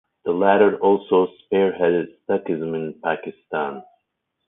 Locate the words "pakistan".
3.03-3.83